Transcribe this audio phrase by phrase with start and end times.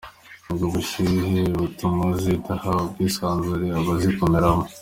[0.49, 4.65] Ubwo bushyuhe butuma zidaha ubwisanzure abazikoreramo.